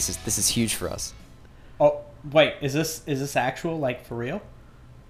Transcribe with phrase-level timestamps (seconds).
[0.00, 1.12] This is this is huge for us.
[1.78, 2.00] Oh,
[2.32, 2.54] wait.
[2.62, 3.78] Is this is this actual?
[3.78, 4.40] Like for real?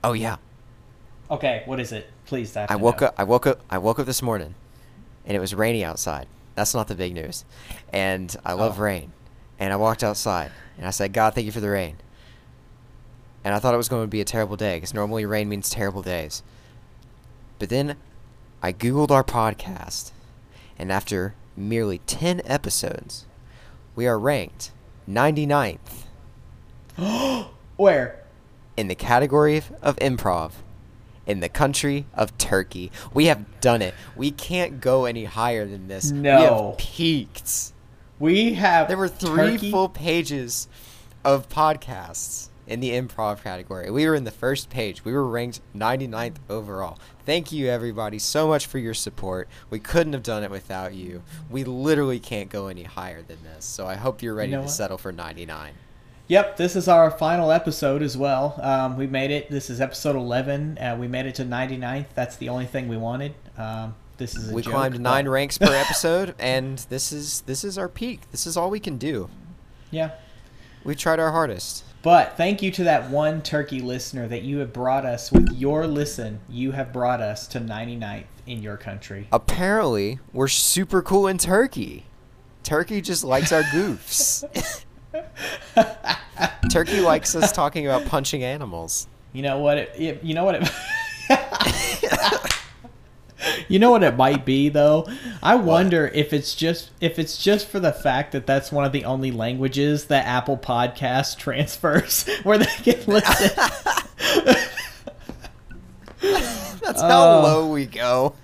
[0.03, 0.39] Oh yeah.
[1.31, 1.63] Okay.
[1.65, 2.11] What is it?
[2.27, 2.57] Please.
[2.57, 3.07] I, I woke know.
[3.07, 4.57] up I woke up I woke up this morning
[5.25, 6.27] and it was rainy outside.
[6.57, 7.45] That's not the big news.
[7.93, 8.83] And I love Oh.
[8.83, 9.13] rain.
[9.61, 11.99] And I walked outside and I said, "God, thank you for the rain."
[13.45, 15.71] And I thought it was going to be a terrible day because normally rain means
[15.71, 16.43] terrible days.
[17.61, 17.95] But then
[18.61, 20.11] I googled our podcast
[20.77, 23.27] and after merely 10 episodes,
[23.95, 24.73] we are ranked
[25.15, 26.07] 99th
[27.77, 28.17] Where?
[28.77, 30.53] in the category of- improv
[31.27, 32.91] in the country of Turkey.
[33.15, 33.95] We have done it.
[34.17, 36.11] We can't go any higher than this.
[36.13, 36.69] We No.
[36.71, 37.73] have peaked.
[38.19, 38.89] We have.
[38.89, 40.67] There were three turkey- full pages
[41.25, 43.91] of podcasts in the improv category.
[43.91, 45.05] We were in the first page.
[45.05, 46.99] We were ranked 99th overall.
[47.27, 49.49] Thank you everybody so much for your support.
[49.69, 51.23] We couldn't have done it without you.
[51.51, 53.65] We literally can't go any higher than this.
[53.65, 54.71] So I hope you're ready know to what?
[54.71, 55.73] settle for 99.
[56.29, 58.55] Yep, this is our final episode as well.
[58.63, 59.51] Um, we made it.
[59.51, 60.79] This is episode 11.
[60.79, 62.07] Uh, we made it to 99th.
[62.15, 63.35] That's the only thing we wanted.
[63.59, 67.41] Um, this is a we joke, climbed but- nine ranks per episode and this is
[67.47, 69.31] this is our peak this is all we can do
[69.91, 70.11] Yeah.
[70.85, 74.73] we tried our hardest But thank you to that one turkey listener that you have
[74.73, 76.41] brought us with your listen.
[76.49, 79.29] You have brought us to 99th in your country.
[79.33, 82.05] apparently we're super cool in turkey
[82.65, 84.45] turkey just likes our goofs
[86.73, 89.79] turkey likes us talking about punching animals You know what?
[89.79, 90.69] It, it, you know what it.
[93.69, 95.07] you know what it might be though.
[95.43, 98.93] I wonder if it's just if it's just for the fact that that's one of
[98.93, 103.51] the only languages that Apple Podcast transfers where they can listen.
[106.21, 107.43] that's how Oh.
[107.43, 108.35] low we go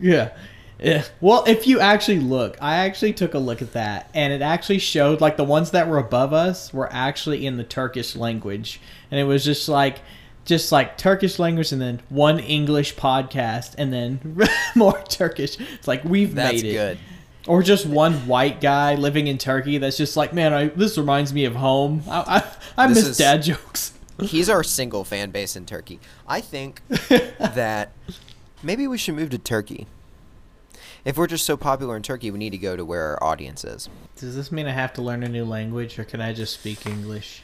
[0.00, 0.30] yeah.
[0.78, 1.04] Yeah.
[1.20, 4.78] Well, if you actually look, I actually took a look at that, and it actually
[4.78, 8.80] showed like the ones that were above us were actually in the Turkish language,
[9.10, 10.00] and it was just like,
[10.50, 14.20] just like Turkish language, and then one English podcast, and then
[14.74, 15.56] more Turkish.
[15.58, 16.72] It's like we've that's made it.
[16.74, 16.98] good
[17.48, 21.32] Or just one white guy living in Turkey that's just like, man, I, this reminds
[21.32, 22.02] me of home.
[22.06, 22.42] I
[22.76, 23.94] I, I miss is- dad jokes.
[24.20, 26.82] he's our single fan base in turkey i think
[27.38, 27.90] that
[28.62, 29.86] maybe we should move to turkey
[31.06, 33.64] if we're just so popular in turkey we need to go to where our audience
[33.64, 36.52] is Does this mean I have to learn a new language, or can I just
[36.52, 37.42] speak English?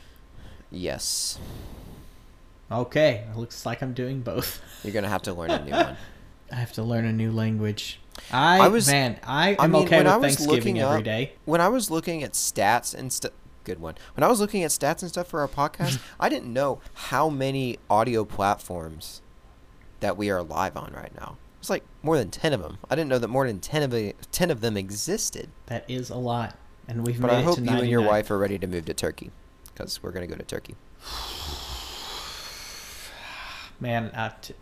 [0.71, 1.39] yes
[2.71, 4.61] Okay, it looks like I'm doing both.
[4.83, 5.97] you're gonna have to learn a new one
[6.51, 8.01] I have to learn a new language.
[8.33, 11.33] I, I was- man, I I am mean, okay with I Thanksgiving every up- day.
[11.45, 13.33] when I was looking at stats and stuff,
[13.65, 13.95] good one.
[14.15, 17.29] When I was looking at stats and stuff for our podcast, I didn't know how
[17.29, 19.23] many audio platforms
[20.01, 21.37] that we are live on right now.
[21.61, 22.79] It's like more than ten of them.
[22.89, 25.51] I didn't know that more than ten of ten of them existed.
[25.67, 26.57] That is a lot,
[26.89, 28.67] and we've But made I it hope to you and your wife are ready to
[28.67, 29.31] move to Turkey,
[29.73, 30.75] because we're gonna go to Turkey.
[33.81, 34.55] Man, uh, t-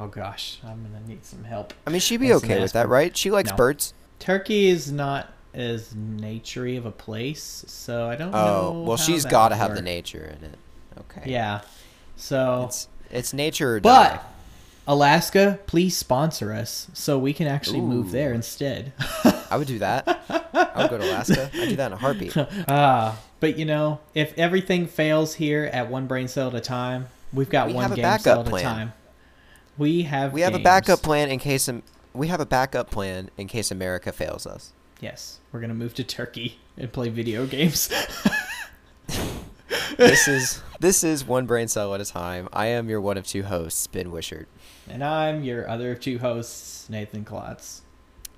[0.00, 1.72] oh gosh, I'm gonna need some help.
[1.86, 3.16] I mean, she'd be okay with that, right?
[3.16, 3.56] She likes No.
[3.56, 3.92] birds.
[4.18, 8.72] Turkey is not as naturey of a place, so I don't know.
[8.74, 10.58] Oh, well, she's got to have the nature in it.
[11.00, 11.30] Okay.
[11.30, 11.60] Yeah,
[12.16, 14.14] so It's it's nature or die.
[14.16, 14.24] but
[14.88, 18.92] Alaska, please sponsor us so we can actually move there instead.
[19.50, 20.06] I would do that.
[20.54, 21.50] I would go to Alaska.
[21.54, 22.34] I'd do that in a heartbeat.
[22.68, 27.08] Ah, but you know, if everything fails here at one brain cell at a time,
[27.32, 28.92] we've got We one have a game backup cell at a time.
[29.78, 31.68] We have We have a backup plan in case
[32.14, 34.72] we have a backup plan in case America fails us.
[35.00, 37.90] Yes, we're gonna move to Turkey and play video games.
[39.96, 42.48] This is this is one brain cell at a time.
[42.52, 44.46] I am your one of two hosts, Ben Wishart.
[44.88, 47.80] and I'm your other of two hosts, Nathan Klotz.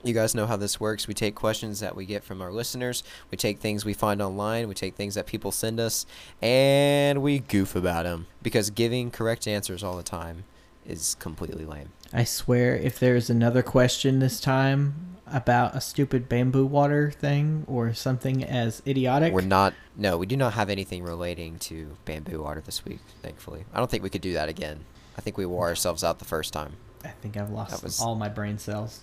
[0.05, 1.09] You guys know how this works.
[1.09, 3.03] We take questions that we get from our listeners.
[3.33, 4.69] We take things we find online.
[4.69, 6.07] We take things that people send us,
[6.41, 10.45] and we goof about them because giving correct answers all the time
[10.87, 11.91] is completely lame.
[12.13, 17.93] I swear, if there's another question this time about a stupid bamboo water thing or
[17.93, 19.75] something as idiotic, We're not.
[19.97, 23.01] No, we do not have anything relating to bamboo water this week.
[23.21, 24.85] Thankfully, I don't think we could do that again.
[25.19, 26.75] I think we wore ourselves out the first time.
[27.05, 29.01] I think I've lost was- all my brain cells.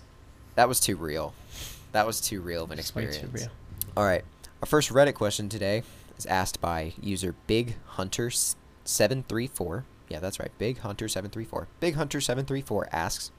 [0.55, 1.33] That was too real.
[1.91, 3.41] That was too real of an It's way experience.
[3.41, 3.51] too real.
[3.95, 4.23] All right.
[4.61, 5.83] Our first Reddit question today
[6.17, 8.31] is asked by user Big Hunter
[8.83, 9.85] seven three four.
[10.09, 10.51] Yeah, that's right.
[10.57, 11.67] Big Hunter seven three four.
[11.79, 13.31] Big Hunter seven three four asks,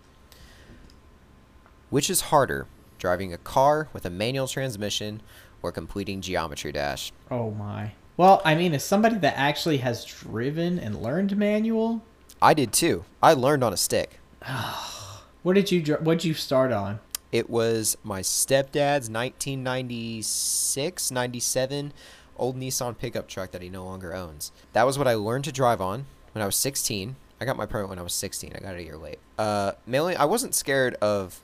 [1.91, 2.67] which is harder,
[2.99, 5.23] driving a car with a manual transmission
[5.63, 7.13] or completing Geometry Dash?
[7.31, 7.93] Oh my.
[8.17, 12.03] Well, I mean, as somebody that actually has driven and learned manual,
[12.41, 13.05] I did too.
[13.23, 14.19] I learned on a stick.
[15.43, 17.01] what did you what did you start on?
[17.33, 21.93] It was my stepdad's 1996, 97
[22.39, 24.53] old Nissan pickup truck that he no longer owns.
[24.73, 27.17] That was what I learned to drive on when I was 16.
[27.41, 28.53] I got my permit when I was 16.
[28.55, 29.19] I got it a year late.
[29.39, 31.43] Uh, mainly, I wasn't scared of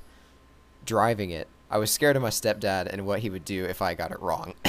[0.84, 1.48] driving it.
[1.70, 4.20] I was scared of my stepdad and what he would do if I got it
[4.20, 4.54] wrong.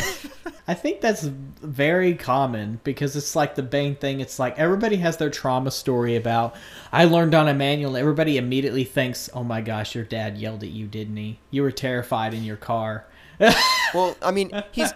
[0.67, 4.21] I think that's very common because it's like the main thing.
[4.21, 6.55] It's like everybody has their trauma story about
[6.91, 7.97] I learned on a manual.
[7.97, 11.39] Everybody immediately thinks, "Oh my gosh, your dad yelled at you, didn't he?
[11.51, 13.05] You were terrified in your car."
[13.93, 14.93] well, I mean, he's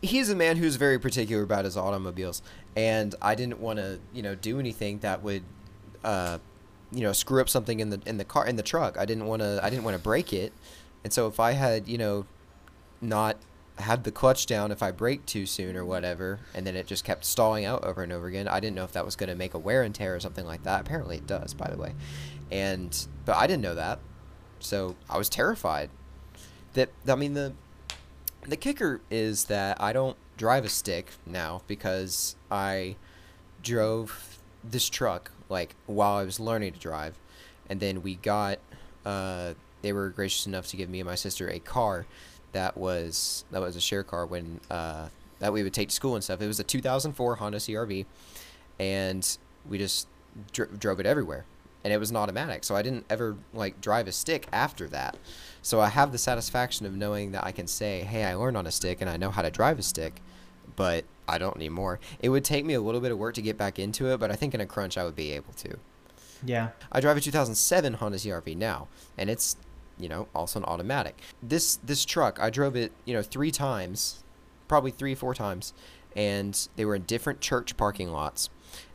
[0.00, 2.40] he's a man who's very particular about his automobiles,
[2.74, 5.42] and I didn't want to, you know, do anything that would,
[6.02, 6.38] uh,
[6.92, 8.96] you know, screw up something in the in the car in the truck.
[8.98, 9.60] I didn't want to.
[9.62, 10.54] I didn't want to break it,
[11.04, 12.24] and so if I had, you know,
[13.02, 13.36] not
[13.80, 17.04] had the clutch down if I brake too soon or whatever, and then it just
[17.04, 18.48] kept stalling out over and over again.
[18.48, 20.46] I didn't know if that was going to make a wear and tear or something
[20.46, 20.80] like that.
[20.80, 21.94] Apparently, it does, by the way.
[22.50, 23.98] And but I didn't know that,
[24.58, 25.90] so I was terrified.
[26.74, 27.54] That I mean the
[28.42, 32.96] the kicker is that I don't drive a stick now because I
[33.62, 37.18] drove this truck like while I was learning to drive,
[37.68, 38.58] and then we got.
[39.04, 42.06] Uh, they were gracious enough to give me and my sister a car
[42.52, 45.08] that was that was a share car when uh,
[45.38, 46.40] that we would take to school and stuff.
[46.40, 48.06] It was a 2004 Honda CRV,
[48.78, 49.38] and
[49.68, 50.06] we just
[50.52, 51.44] dr- drove it everywhere.
[51.82, 55.16] And it was an automatic, so I didn't ever like drive a stick after that.
[55.62, 58.66] So I have the satisfaction of knowing that I can say, "Hey, I learned on
[58.66, 60.20] a stick and I know how to drive a stick,"
[60.76, 61.98] but I don't need more.
[62.20, 64.30] It would take me a little bit of work to get back into it, but
[64.30, 65.78] I think in a crunch I would be able to.
[66.44, 66.70] Yeah.
[66.90, 69.56] I drive a 2007 Honda CRV now, and it's
[70.00, 71.20] you know, also an automatic.
[71.42, 74.22] This this truck, I drove it, you know, three times,
[74.68, 75.72] probably three four times,
[76.16, 78.50] and they were in different church parking lots,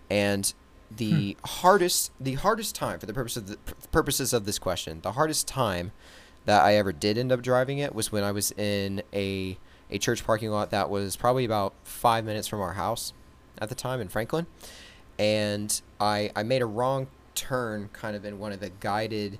[0.09, 0.53] and
[0.95, 1.45] the hmm.
[1.45, 3.57] hardest the hardest time for the purpose of the
[3.91, 5.91] purposes of this question, the hardest time
[6.45, 9.57] that I ever did end up driving it was when I was in a
[9.89, 13.13] a church parking lot that was probably about five minutes from our house
[13.59, 14.47] at the time in Franklin,
[15.17, 19.39] and I I made a wrong turn kind of in one of the guided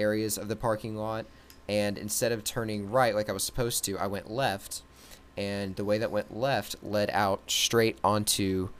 [0.00, 1.26] areas of the parking lot.
[1.68, 4.82] And instead of turning right like I was supposed to, I went left.
[5.36, 8.70] And the way that went left led out straight onto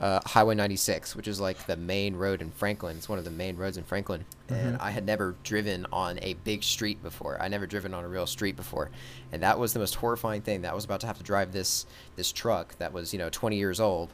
[0.00, 2.96] uh, Highway 96, which is like the main road in Franklin.
[2.96, 4.24] It's one of the main roads in Franklin.
[4.48, 4.54] Mm-hmm.
[4.54, 7.40] And I had never driven on a big street before.
[7.40, 8.90] I never driven on a real street before.
[9.30, 10.62] And that was the most horrifying thing.
[10.62, 11.86] That I was about to have to drive this
[12.16, 14.12] this truck that was, you know, 20 years old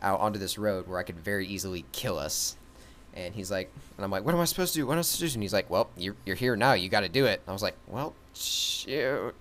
[0.00, 2.56] out onto this road where I could very easily kill us
[3.18, 4.86] and he's like, and I'm like, what am I supposed to do?
[4.86, 5.36] What am I supposed to do?
[5.38, 6.74] And he's like, well, you're, you're here now.
[6.74, 7.40] You got to do it.
[7.40, 9.34] And I was like, well, shoot.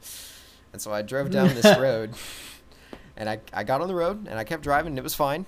[0.73, 2.13] And so I drove down this road,
[3.15, 5.45] and I, I got on the road, and I kept driving, and it was fine.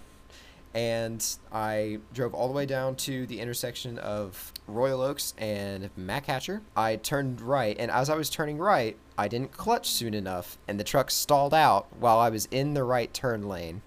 [0.74, 6.28] And I drove all the way down to the intersection of Royal Oaks and Mack
[6.28, 6.62] Hatcher.
[6.76, 10.80] I turned right, and as I was turning right, I didn't clutch soon enough, and
[10.80, 13.82] the truck stalled out while I was in the right turn lane.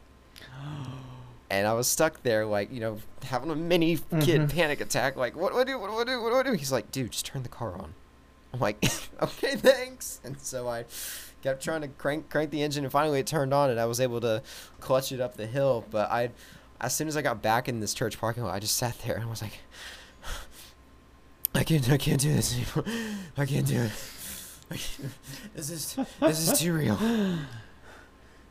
[1.53, 4.47] And I was stuck there, like you know, having a mini kid mm-hmm.
[4.47, 5.17] panic attack.
[5.17, 5.79] Like, what do I do?
[5.79, 6.23] What do I do?
[6.23, 6.53] What do I do?
[6.55, 7.93] He's like, dude, just turn the car on.
[8.55, 8.83] I'm like,
[9.23, 10.19] okay, thanks.
[10.25, 10.87] And so I
[11.43, 14.01] kept trying to crank crank the engine, and finally it turned on, and I was
[14.01, 14.43] able to
[14.81, 15.85] clutch it up the hill.
[15.91, 16.31] But I,
[16.81, 19.17] as soon as I got back in this church parking lot, I just sat there
[19.17, 19.59] and I was like,
[21.55, 22.99] I can't, I can't do this anymore.
[23.37, 23.93] I can't do it.
[25.55, 26.97] This is this is too real.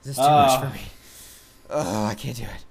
[0.03, 0.83] This is too uh, much for me.
[1.71, 2.65] Oh, I can't do it.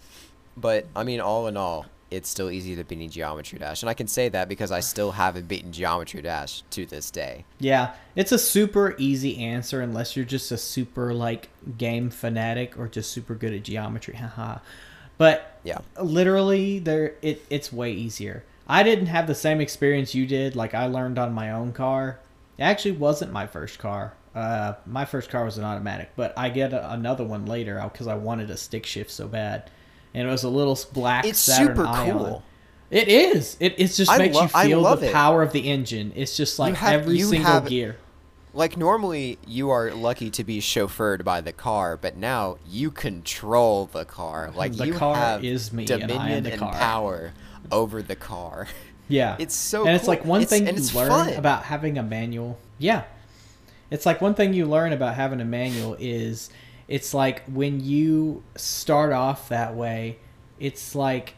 [0.57, 3.95] But I mean, all in all, it's still easy to beat Geometry Dash, and I
[3.95, 7.45] can say that because I still haven't beaten Geometry Dash to this day.
[7.59, 12.89] Yeah, it's a super easy answer unless you're just a super like game fanatic or
[12.89, 14.15] just super good at geometry.
[14.15, 14.59] Haha.
[15.19, 18.45] but yeah, literally, there it it's way easier.
[18.67, 20.57] I didn't have the same experience you did.
[20.57, 22.19] Like I learned on my own car.
[22.59, 24.15] It actually wasn't my first car.
[24.35, 28.07] Uh, my first car was an automatic, but I get a, another one later because
[28.07, 29.71] I wanted a stick shift so bad
[30.15, 32.19] and it was a little black it's Saturn super Ion.
[32.19, 32.43] cool.
[32.91, 33.57] It is.
[33.61, 35.13] It it just makes lo- you feel the it.
[35.13, 36.13] power of the engine.
[36.17, 37.97] It's just like have, every single have, gear.
[38.53, 43.87] Like normally you are lucky to be chauffeured by the car, but now you control
[43.87, 44.51] the car.
[44.55, 47.33] Like the you car have is me dominion and, and power
[47.71, 48.67] over the car.
[49.11, 49.81] Yeah, it's so.
[49.81, 49.97] And cool.
[49.97, 51.33] it's like one it's, thing you learn fun.
[51.35, 52.61] about having a manual.
[52.79, 53.03] Yeah,
[53.91, 56.49] it's like one thing you learn about having a manual is
[56.91, 60.19] it's like when you start off that way
[60.59, 61.35] it's like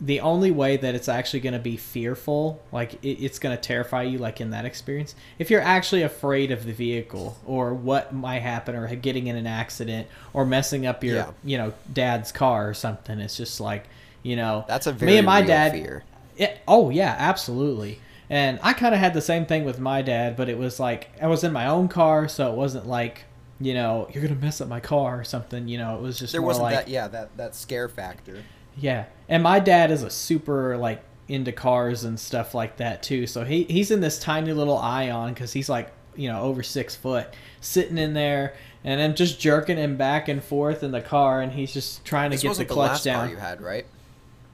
[0.00, 3.60] the only way that it's actually going to be fearful, like it, it's going to
[3.60, 8.14] terrify you, like in that experience, if you're actually afraid of the vehicle or what
[8.14, 11.30] might happen or getting in an accident or messing up your, yeah.
[11.42, 13.88] you know, dad's car or something, it's just like,
[14.22, 15.72] you know, that's a very me and my dad.
[15.72, 16.04] Fear.
[16.36, 18.00] It, oh yeah, absolutely.
[18.28, 21.08] And I kind of had the same thing with my dad, but it was like
[21.22, 23.24] I was in my own car, so it wasn't like
[23.60, 25.68] you know you're gonna mess up my car or something.
[25.68, 28.42] You know, it was just There wasn't like that yeah that that scare factor.
[28.76, 29.06] yeah.
[29.28, 33.26] And my dad is a super like into cars and stuff like that too.
[33.26, 36.94] So he he's in this tiny little Ion because he's like you know over six
[36.94, 37.28] foot,
[37.60, 41.52] sitting in there, and I'm just jerking him back and forth in the car, and
[41.52, 43.20] he's just trying to This get the the, clutch last down.
[43.26, 43.86] car you had, right?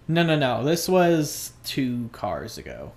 [0.09, 0.65] No, no, no.
[0.65, 2.93] This was two cars ago.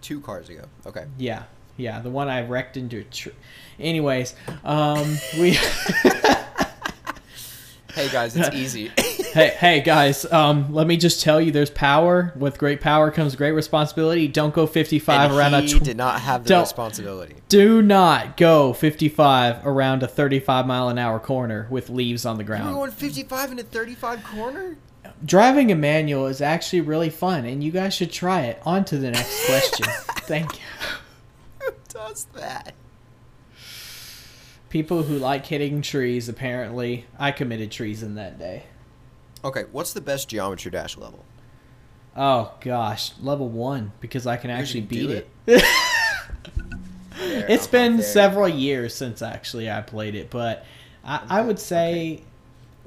[0.00, 0.64] Two cars ago.
[0.86, 1.04] Okay.
[1.18, 1.44] Yeah,
[1.76, 2.00] yeah.
[2.00, 3.32] The one I wrecked into a tree.
[3.78, 4.34] Anyways,
[4.64, 5.58] um, we.
[7.94, 8.92] Hey guys, it's easy.
[9.32, 10.24] hey, hey guys.
[10.30, 12.32] Um, let me just tell you, there's power.
[12.36, 14.28] With great power comes great responsibility.
[14.28, 15.60] Don't go 55 and around a.
[15.62, 17.36] he Tw- did not have the responsibility.
[17.48, 22.44] Do not go 55 around a 35 mile an hour corner with leaves on the
[22.44, 22.70] ground.
[22.70, 24.76] You were going 55 in a 35 corner?
[25.24, 28.62] Driving a manual is actually really fun, and you guys should try it.
[28.64, 29.86] On to the next question.
[30.20, 30.60] Thank you.
[32.08, 32.74] Does that?
[34.70, 37.06] People who like hitting trees, apparently.
[37.18, 38.64] I committed treason that day.
[39.44, 41.24] Okay, what's the best Geometry Dash level?
[42.16, 45.30] Oh gosh, level one because I can actually can beat it.
[45.46, 45.64] it.
[47.18, 50.64] There, it's I'm been several years since actually I played it, but
[51.04, 52.22] I, I would say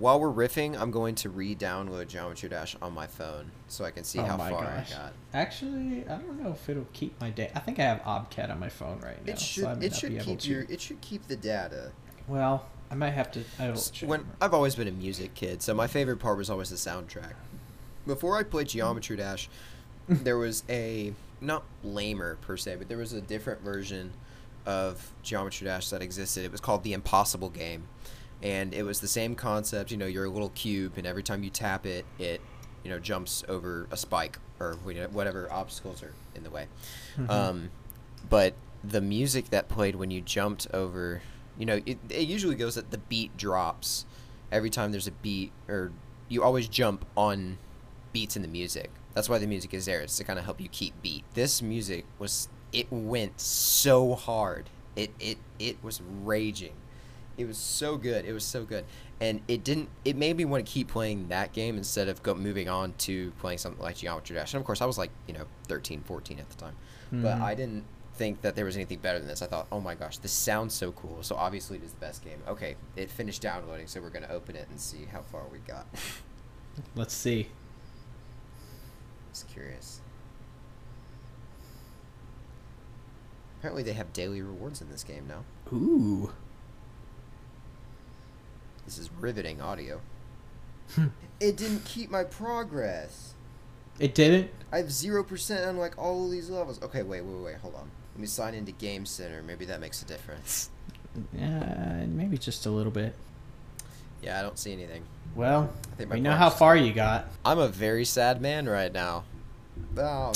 [0.03, 4.03] While we're riffing, I'm going to re-download Geometry Dash on my phone so I can
[4.03, 4.91] see Oh how far gosh.
[4.91, 5.13] I got.
[5.33, 7.55] actually I don't know if it'll keep my data.
[7.55, 10.19] I think I have OBCAAT on my phone right now, It should may it should
[10.19, 11.93] keep your it should keep the data.
[12.27, 13.45] Well, I might have to.
[13.57, 13.69] I
[14.05, 17.36] when I've always been a music kid, so my favorite part was always the soundtrack.
[18.05, 19.48] Before I played Geometry Dash,
[20.10, 24.12] there was a not lamer per se, but there was a different version
[24.65, 26.43] of Geometry Dash that existed.
[26.43, 27.88] It was called the Impossible Game,
[28.43, 29.89] and it was the same concept.
[29.89, 32.41] You know, you're a little cube, and every time you tap it, it
[32.83, 36.67] you know jumps over a spike or whatever obstacles are in the way.
[37.17, 37.29] Mhm.
[37.29, 37.69] Um,
[38.29, 41.21] but the music that played when you jumped over,
[41.57, 44.05] you know, it, it usually goes that the beat drops
[44.51, 45.91] every time there's a beat, or
[46.29, 47.57] you always jump on
[48.12, 48.91] beats in the music.
[49.13, 50.01] That's why the music is there.
[50.01, 51.23] It's to kind of help you keep beat.
[51.33, 54.69] This music was it went so hard.
[54.95, 56.73] It it it was raging.
[57.37, 58.25] It was so good.
[58.25, 58.85] It was so good.
[59.19, 62.35] And it didn't it made me want to keep playing that game instead of go
[62.35, 64.53] moving on to playing something like Geometry Dash.
[64.53, 66.75] And of course, I was like, you know, 13, 14 at the time.
[67.11, 67.41] But Mhm.
[67.41, 67.85] I didn't
[68.15, 69.41] think that there was anything better than this.
[69.41, 72.23] I thought, "Oh my gosh, this sounds so cool." So obviously it is the best
[72.23, 72.39] game.
[72.47, 75.57] Okay, it finished downloading, so we're going to open it and see how far we
[75.59, 75.87] got.
[76.95, 77.49] Let's see.
[79.31, 79.99] Just curious.
[83.59, 85.43] Apparently, they have daily rewards in this game now.
[85.71, 86.31] Ooh.
[88.85, 90.01] This is riveting audio.
[90.95, 91.07] Hmm.
[91.39, 93.33] it didn't keep my progress.
[93.99, 94.51] It didn't.
[94.71, 96.81] I have zero percent on like all of these levels.
[96.81, 97.89] Okay, wait, wait, wait, hold on.
[98.13, 99.41] Let me sign into Game Center.
[99.41, 100.69] Maybe that makes a difference.
[101.39, 103.13] Uh, maybe just a little bit.
[104.23, 105.03] Yeah, I don't see anything.
[105.35, 107.27] Well, I think my we know how far you got.
[107.45, 109.23] I'm a very sad man right now.
[109.95, 110.33] Um,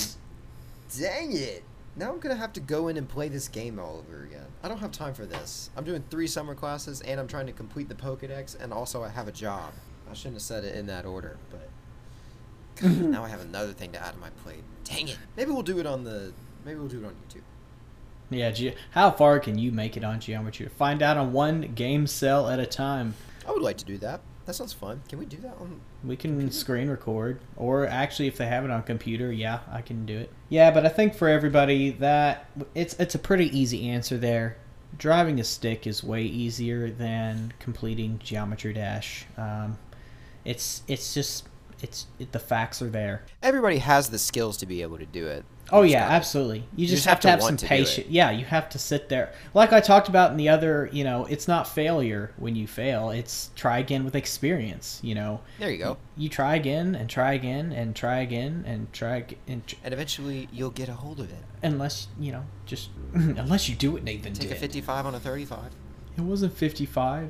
[0.95, 1.63] dang it.
[1.97, 4.45] Now I'm gonna have to go in and play this game all over again.
[4.61, 5.71] I don't have time for this.
[5.75, 9.09] I'm doing three summer classes and I'm trying to complete the Pokedex and also I
[9.09, 9.73] have a job.
[10.09, 11.69] I shouldn't have said it in that order, but
[12.81, 14.63] God, now I have another thing to add to my plate.
[14.83, 15.17] Dang it.
[15.35, 16.33] Maybe we'll do it on the.
[16.63, 17.41] Maybe we'll do it on YouTube.
[18.29, 20.67] Yeah, ge- how far can you make it on geometry?
[20.67, 23.15] Find out on one game cell at a time.
[23.47, 24.21] I would like to do that.
[24.47, 25.01] That sounds fun.
[25.09, 25.81] Can we do that on?
[26.05, 30.05] We can screen record, or actually, if they have it on computer, yeah, I can
[30.05, 30.31] do it.
[30.47, 34.55] Yeah, but I think for everybody that it's it's a pretty easy answer there.
[34.97, 39.25] Driving a stick is way easier than completing Geometry Dash.
[39.35, 39.77] Um,
[40.45, 41.49] it's it's just
[41.81, 43.23] it's it, the facts are there.
[43.43, 45.45] Everybody has the skills to be able to do it.
[45.69, 46.59] Oh You just yeah, gotta- absolutely.
[46.77, 47.77] You, just, just have, to have some want to do it.
[47.77, 48.07] patience.
[48.09, 49.33] Yeah, you have to sit there.
[49.53, 53.09] Like I talked about in the other, you know, it's not failure when you fail.
[53.09, 55.01] It's try again with experience.
[55.03, 55.97] You know, There you go.
[56.15, 60.47] you try again and try again and try again and try and tr- And eventually
[60.53, 61.43] you'll get a hold of it.
[61.61, 65.71] unless you know, just unless you do what Nathan Take a 55 on a 35.
[66.17, 67.29] It wasn't fifty-five.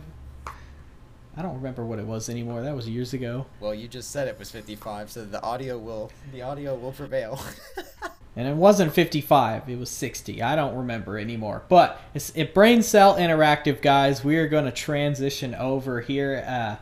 [1.37, 2.61] I don't remember what it was anymore.
[2.63, 3.45] That was years ago.
[3.59, 7.39] Well, you just said it was 55, so the audio will the audio will prevail.
[8.37, 10.43] And it wasn't 55, it was 60.
[10.43, 11.63] I don't remember anymore.
[11.69, 14.23] But it's it Brain Cell Interactive, guys.
[14.23, 16.45] We are going to transition over here.
[16.47, 16.75] Uh,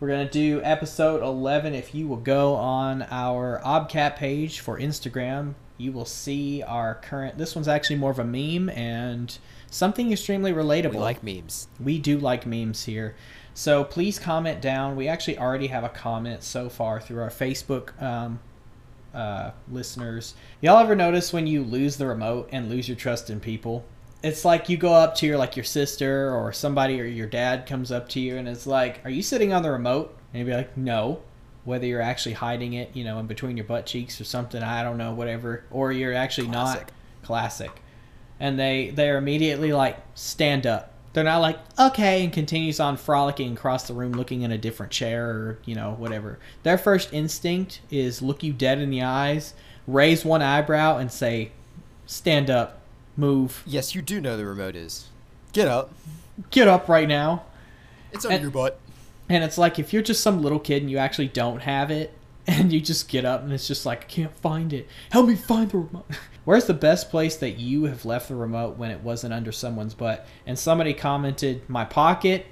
[0.00, 1.74] we're going to do episode 11.
[1.74, 7.38] If you will go on our OBCAAT page for Instagram, you will see our current.
[7.38, 9.38] This one's actually more of a meme and
[9.70, 10.92] something extremely relatable.
[10.92, 11.68] we like memes.
[11.80, 13.16] We do like memes here.
[13.58, 14.94] So please comment down.
[14.94, 18.38] We actually already have a comment so far through our Facebook um,
[19.12, 23.40] uh, listeners, y'all ever notice when you lose the remote and lose your trust in
[23.40, 23.84] people?
[24.22, 27.66] It's like you go up to your like your sister or somebody or your dad
[27.66, 30.52] comes up to you and it's like, "Are you sitting on the remote?" And you'd
[30.52, 31.22] be like, "No."
[31.64, 34.84] Whether you're actually hiding it, you know, in between your butt cheeks or something, I
[34.84, 36.82] don't know, whatever, or you're actually Classic.
[36.82, 36.92] not
[37.24, 37.82] classic.
[38.38, 43.54] And they they're immediately like, "Stand up." They're not like, "Okay," and continues on frolicking
[43.54, 46.38] across the room looking in a different chair or, you know, whatever.
[46.62, 49.54] Their first instinct is look you dead in the eyes,
[49.86, 51.52] raise one eyebrow and say,
[52.06, 52.80] "Stand up.
[53.16, 53.62] Move.
[53.66, 55.06] Yes, you do know the remote is.
[55.52, 55.92] Get up.
[56.50, 57.42] Get up right now."
[58.12, 58.78] It's under And- your butt.
[59.30, 62.14] And it's like if you're just some little kid and you actually don't have it,
[62.48, 64.88] and you just get up and it's just like I can't find it.
[65.10, 66.06] Help me find the remote.
[66.44, 69.94] Where's the best place that you have left the remote when it wasn't under someone's
[69.94, 70.26] butt?
[70.46, 72.46] And somebody commented, "My pocket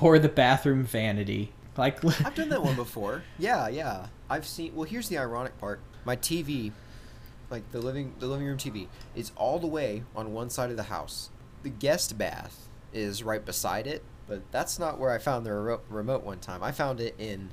[0.00, 3.24] or the bathroom vanity." Like I've done that one before.
[3.38, 4.08] Yeah, yeah.
[4.28, 4.74] I've seen.
[4.74, 5.80] Well, here's the ironic part.
[6.04, 6.72] My TV,
[7.48, 10.76] like the living the living room TV, is all the way on one side of
[10.76, 11.30] the house.
[11.62, 15.80] The guest bath is right beside it, but that's not where I found the remo-
[15.88, 16.62] remote one time.
[16.62, 17.50] I found it in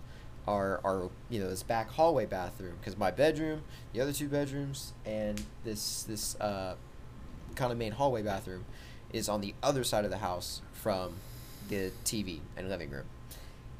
[0.47, 3.61] our our you know this back hallway bathroom because my bedroom,
[3.93, 6.75] the other two bedrooms, and this this uh,
[7.55, 8.65] kind of main hallway bathroom
[9.11, 11.13] is on the other side of the house from
[11.69, 13.05] the TV and living room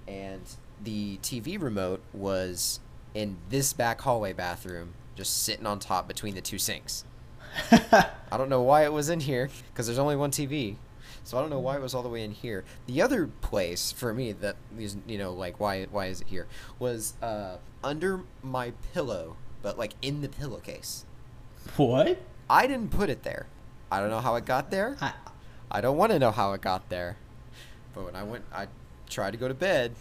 [0.08, 0.42] and
[0.84, 2.80] the TV remote was
[3.14, 7.06] in this back hallway bathroom, just sitting on top between the two sinks.
[7.72, 10.76] I don't know why it was in here because there's only one TV,
[11.24, 12.64] so I don't know why it was all the way in here.
[12.88, 16.48] The other place for me that is you know like why why is it here
[16.80, 21.06] was uh, under my pillow, but like in the pillowcase.
[21.78, 22.22] what?
[22.50, 23.48] I didn't put it there.
[23.92, 24.98] I don't know how it got there.
[25.02, 25.14] I,
[25.70, 27.18] I don't want to know how it got there.
[27.94, 28.68] But when I went, I
[29.10, 29.96] tried to go to bed,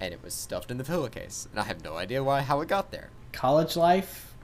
[0.00, 2.68] and it was stuffed in the pillowcase, and I have no idea why how it
[2.68, 3.10] got there.
[3.32, 4.35] college life,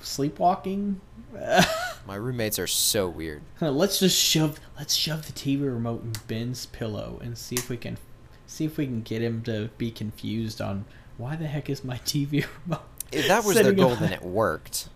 [0.00, 1.00] sleepwalking.
[2.06, 3.42] My roommates are so weird.
[3.60, 7.76] let's just shove let's shove the TV remote in Ben's pillow and see if we
[7.76, 7.98] can
[8.46, 10.84] see if we can get him to be confused on
[11.18, 12.82] why the heck is my TV remote.
[13.12, 14.88] If that was their goal, on- then it worked.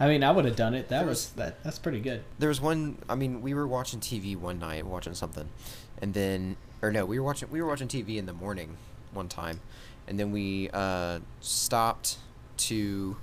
[0.00, 0.88] I mean, I would have done it.
[0.88, 1.62] That was was- that.
[1.64, 2.22] That's pretty good.
[2.38, 2.98] There was one.
[3.08, 5.48] I mean, we were watching TV one night, watching something,
[6.00, 8.76] and then, or no, we were watching we were watching TV in the morning
[9.12, 9.60] one time,
[10.06, 12.18] and then we uh, stopped
[12.58, 13.16] to,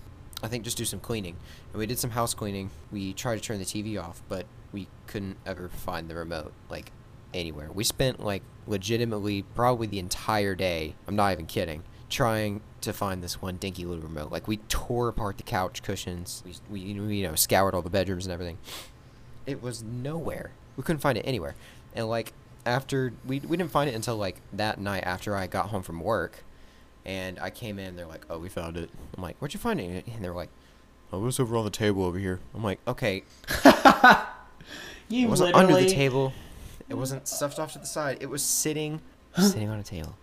[0.44, 1.36] I think, just do some cleaning,
[1.72, 2.70] and we did some house cleaning.
[2.92, 6.92] We tried to turn the TV off, but we couldn't ever find the remote like
[7.34, 7.70] anywhere.
[7.72, 10.96] We spent like legitimately probably the entire day.
[11.08, 11.84] I'm not even kidding.
[12.10, 14.32] Trying to find this one dinky little remote.
[14.32, 16.44] Like we tore apart the couch cushions.
[16.46, 18.58] We, we you know scoured all the bedrooms and everything
[19.46, 20.52] it was nowhere.
[20.76, 21.56] We couldn't find it anywhere.
[21.94, 22.34] And like
[22.66, 26.00] after we we didn't find it until like that night after I got home from
[26.00, 26.44] work,
[27.06, 27.96] and I came in.
[27.96, 30.50] They're like, "Oh, we found it." I'm like, "Where'd you find it?" And they're like,
[31.12, 33.24] "Oh, it was over on the table over here." I'm like, "Okay,
[35.08, 36.34] You it wasn't literally under the table.
[36.90, 38.18] It wasn't stuffed off to the side.
[38.22, 39.02] It was sitting
[39.38, 40.16] sitting on a table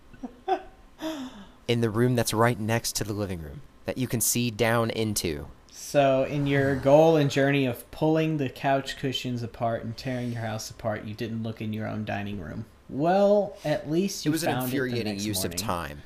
[1.67, 4.89] in the room that's right next to the living room that you can see down
[4.89, 10.31] into." So, in your goal and journey of pulling the couch cushions apart and tearing
[10.31, 12.65] your house apart, you didn't look in your own dining room.
[12.89, 15.53] Well, at least you It was an infuriating it the next use morning.
[15.53, 16.01] of time,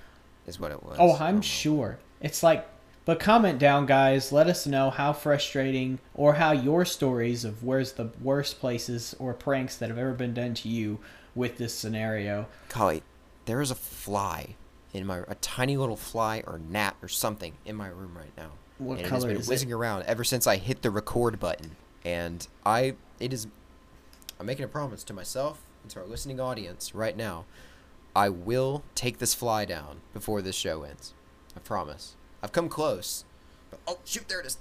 [0.48, 0.98] is what it was.
[1.00, 2.00] Oh, I'm don't sure.
[2.22, 2.68] It's like,
[3.06, 4.32] but comment down, guys.
[4.32, 9.34] Let us know how frustrating or how your stories of where's the worst places or
[9.34, 11.00] pranks that have ever been done to you
[11.36, 12.48] with this scenario.
[12.70, 13.04] Collie,
[13.46, 14.56] there is a fly
[14.94, 18.52] in my a tiny little fly or gnat or something in my room right now.
[18.78, 19.74] What and it has been is whizzing it?
[19.74, 21.76] around ever since I hit the record button.
[22.04, 23.48] And I it is
[24.40, 27.46] I'm making a promise to myself and to our listening audience right now.
[28.18, 31.14] I will take this fly down before this show ends.
[31.56, 32.16] I promise.
[32.42, 33.26] I've come close.
[33.70, 34.58] But oh shoot, there it is.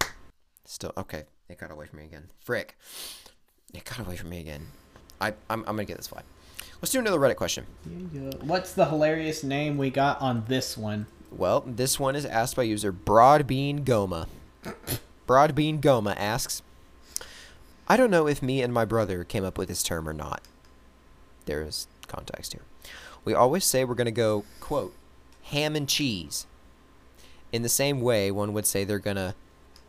[0.66, 1.24] Still okay.
[1.48, 2.24] It got away from me again.
[2.38, 2.76] Frick.
[3.72, 4.66] It got away from me again.
[5.22, 6.20] I I'm, I'm gonna get this fly.
[6.82, 7.64] Let's do another Reddit question.
[7.88, 8.38] Here you go.
[8.42, 11.06] What's the hilarious name we got on this one?
[11.30, 14.28] Well, this one is asked by user Broadbean Goma.
[15.26, 16.60] Broadbean Goma asks,
[17.88, 20.42] I don't know if me and my brother came up with this term or not.
[21.46, 22.62] There is context here.
[23.26, 24.94] We always say we're going to go, quote,
[25.42, 26.46] ham and cheese.
[27.52, 29.34] In the same way, one would say they're going to,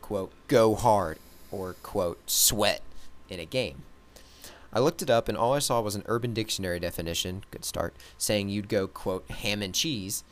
[0.02, 1.20] quote, go hard
[1.52, 2.82] or, quote, sweat
[3.30, 3.84] in a game.
[4.74, 7.94] I looked it up and all I saw was an Urban Dictionary definition, good start,
[8.18, 10.24] saying you'd go, quote, ham and cheese,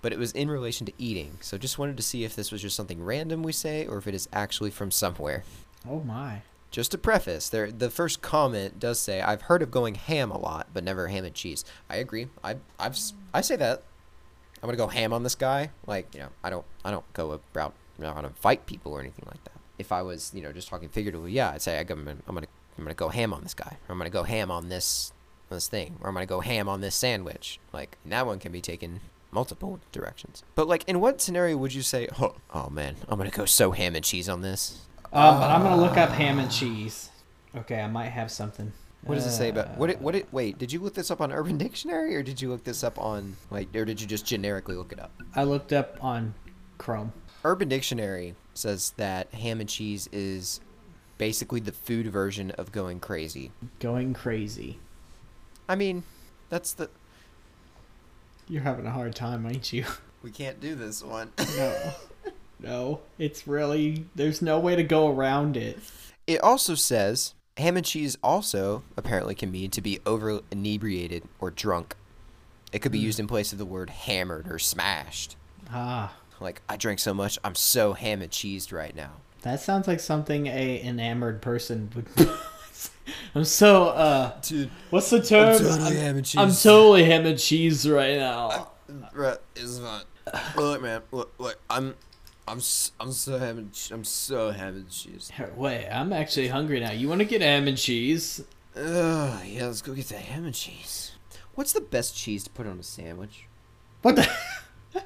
[0.00, 1.38] but it was in relation to eating.
[1.40, 4.06] So just wanted to see if this was just something random we say or if
[4.06, 5.42] it is actually from somewhere.
[5.88, 6.42] Oh my.
[6.72, 10.38] Just to preface, there the first comment does say I've heard of going ham a
[10.38, 11.64] lot, but never ham and cheese.
[11.88, 12.28] I agree.
[12.42, 12.98] I I've
[13.32, 13.84] I say that.
[14.62, 15.70] I'm gonna go ham on this guy.
[15.86, 19.26] Like you know, I don't I don't go about not gonna fight people or anything
[19.26, 19.52] like that.
[19.78, 22.46] If I was, you know, just talking figuratively, yeah, I'd say I'm gonna, I'm gonna,
[22.78, 23.78] I'm gonna go ham on this guy.
[23.88, 25.12] Or I'm gonna go ham on this,
[25.50, 25.96] on this thing.
[26.00, 27.58] Or I'm gonna go ham on this sandwich.
[27.72, 30.42] Like that one can be taken multiple directions.
[30.54, 33.72] But like, in what scenario would you say, oh, oh man, I'm gonna go so
[33.72, 34.86] ham and cheese on this?
[35.12, 37.10] Um, but I'm gonna look up ham and cheese.
[37.54, 38.72] Okay, I might have something.
[39.04, 39.90] What does it say about what?
[39.90, 40.14] It, Uh, what?
[40.14, 42.82] It, wait, did you look this up on Urban Dictionary, or did you look this
[42.84, 45.10] up on like, or did you just generically look it up?
[45.34, 46.34] I looked up on
[46.78, 47.12] Chrome.
[47.44, 50.60] Urban Dictionary says that ham and cheese is
[51.18, 53.50] basically the food version of going crazy.
[53.80, 54.78] Going crazy.
[55.68, 56.04] I mean,
[56.48, 56.88] that's the.
[58.48, 59.84] You're having a hard time, ain't you?
[60.22, 61.32] We can't do this one.
[61.56, 61.92] No.
[62.62, 63.00] no.
[63.18, 65.78] It's really there's no way to go around it.
[66.26, 71.50] it also says ham and cheese also apparently can mean to be over inebriated or
[71.50, 71.96] drunk.
[72.72, 75.36] It could be used in place of the word hammered or smashed.
[75.70, 76.14] Ah.
[76.40, 79.12] Like I drank so much, I'm so ham and cheesed right now.
[79.42, 82.06] That sounds like something a enamored person would
[83.34, 85.56] I'm so uh Dude, what's the term?
[85.56, 86.40] I'm totally ham and cheese.
[86.40, 88.70] I'm totally ham and cheese right now.
[89.12, 90.02] Right, it's fine.
[90.56, 91.94] Look, man, look, look, I'm,
[92.48, 92.60] I'm,
[93.00, 95.30] I'm so ham I'm so ham and cheese.
[95.56, 96.90] Wait, I'm actually hungry now.
[96.92, 98.42] You want to get ham and cheese?
[98.76, 101.12] Ugh, yeah, let's go get the ham and cheese.
[101.54, 103.46] What's the best cheese to put on a sandwich?
[104.02, 104.28] What the?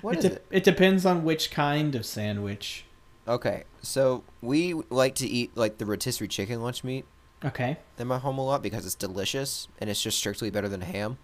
[0.00, 0.46] What it, is de- it?
[0.50, 2.86] it depends on which kind of sandwich.
[3.28, 7.04] Okay, so we like to eat like the rotisserie chicken lunch meat
[7.44, 7.76] Okay.
[7.98, 11.18] in my home a lot because it's delicious and it's just strictly better than ham,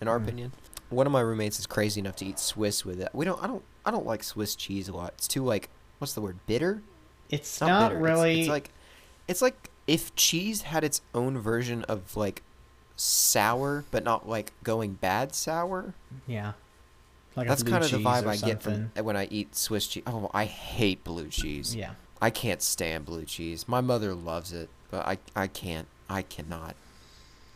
[0.00, 0.22] in our Mm.
[0.24, 0.52] opinion.
[0.90, 3.10] One of my roommates is crazy enough to eat Swiss with it.
[3.12, 3.40] We don't.
[3.42, 3.62] I don't.
[3.86, 5.14] I don't like Swiss cheese a lot.
[5.16, 5.68] It's too like
[5.98, 6.38] what's the word?
[6.46, 6.82] Bitter.
[7.30, 8.02] It's, It's not, bitter.
[8.02, 8.40] Really.
[8.40, 8.70] It's, like,
[9.28, 12.42] it's like if cheese had its own version of like
[12.96, 15.94] sour, but not like going bad sour.
[16.26, 16.52] yeah.
[17.36, 20.04] Like That's kind of the vibe I get from when I eat Swiss cheese.
[20.06, 21.74] Oh, I hate blue cheese.
[21.74, 21.94] Yeah.
[22.22, 23.66] I can't stand blue cheese.
[23.66, 25.88] My mother loves it, but I I can't.
[26.08, 26.76] I cannot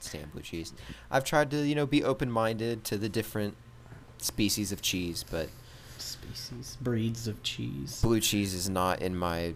[0.01, 0.73] stand blue cheese.
[1.13, 3.57] I've tried to you know be open minded to the different
[4.19, 5.49] species of cheese, but
[6.01, 8.01] Species, breeds of cheese.
[8.03, 9.55] blue cheese is not in my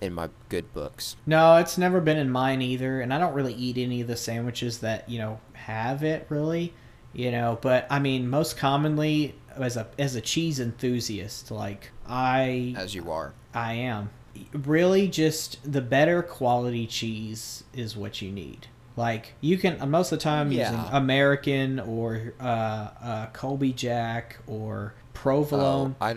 [0.00, 1.16] in my good books.
[1.26, 4.16] No, it's never been in mine either, and I don't really eat any of the
[4.16, 6.74] sandwiches that you know have it really,
[7.12, 7.58] you know.
[7.60, 13.10] But I mean, most commonly as a as a cheese enthusiast, like I As you
[13.10, 13.32] are.
[13.54, 14.10] I am
[14.52, 18.66] really just the better quality cheese is what you need.
[18.96, 24.94] Like you can most of the time using American or uh, uh, Colby Jack or
[25.14, 25.96] provolone.
[26.00, 26.16] Oh, I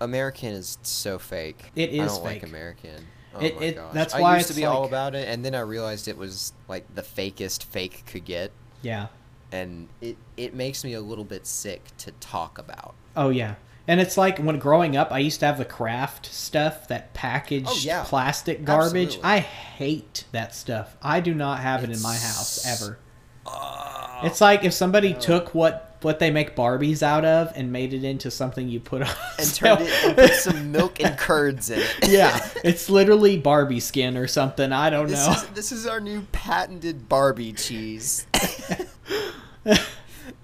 [0.00, 1.70] American is so fake.
[1.74, 2.42] It is I don't fake.
[2.42, 3.06] like American.
[3.34, 3.94] Oh It- my it- gosh.
[3.94, 6.18] that's why I used to it's be all about it, and then I realized it
[6.18, 8.50] was like the fakest fake could get,
[8.82, 9.06] yeah.
[9.52, 12.94] and it it makes me a little bit sick to talk about.
[13.16, 13.54] Oh yeah.
[13.88, 17.68] And it's like when growing up, I used to have the Kraft stuff, that packaged
[17.68, 18.02] Oh, yeah.
[18.04, 19.10] plastic garbage.
[19.18, 19.30] Absolutely.
[19.30, 20.96] I hate that stuff.
[21.00, 22.98] I do not have it in my house ever.
[23.46, 25.20] Oh, It's like if somebody oh.
[25.20, 29.02] took what what they make Barbies out of and made it into something you put
[29.02, 32.08] on and turned it and put some milk and curds in it.
[32.08, 34.72] yeah, it's literally Barbie skin or something.
[34.72, 35.32] I don't This know.
[35.32, 38.26] is this is our new patented Barbie cheese.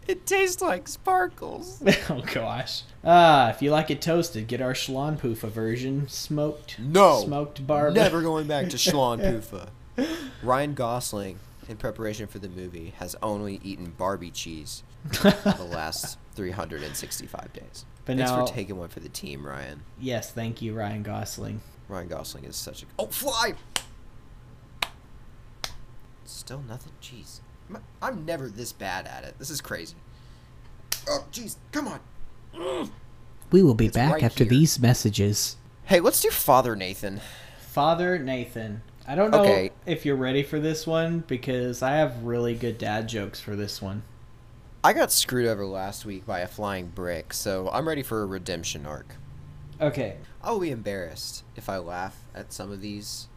[0.09, 1.83] it tastes like sparkles.
[2.11, 2.83] oh gosh.
[3.05, 6.79] Ah, if you like it toasted, get our Schlonpoofa version, smoked.
[6.79, 7.95] No, smoked Barbie.
[7.95, 9.69] Never going back to Schlon Pufa.
[10.43, 11.39] Ryan Gosling,
[11.73, 17.85] in preparation for the movie, has only eaten Barbie cheese the last 365 days.
[18.05, 19.83] But Thanks now- for taking one for the team, Ryan.
[19.99, 21.61] yes, thank you, Ryan Gosling.
[21.89, 23.55] Ryan Gosling is such a oh fly.
[26.25, 26.93] Still nothing.
[27.03, 27.41] Jeez,
[28.01, 29.39] I'm- never this bad at it.
[29.39, 29.97] This is crazy.
[31.09, 32.91] Oh jeez, come on.
[33.51, 34.51] We will be It's back right after here.
[34.51, 35.57] these messages.
[35.85, 37.21] Hey, let's do Father Nathan.
[37.61, 38.83] Father Nathan.
[39.07, 39.71] I don't know Okay.
[39.87, 43.83] if you're ready for this one because I have really good dad jokes for this
[43.83, 44.03] one.
[44.85, 48.27] I got screwed over last week by a flying brick, so I'm ready for a
[48.27, 49.15] redemption arc.
[49.81, 50.17] Okay.
[50.43, 53.29] I'll be embarrassed if I laugh at some of these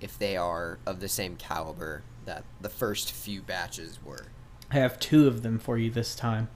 [0.00, 4.26] if they are of the same caliber that the first few batches were.
[4.70, 6.48] I have two of them for you this time.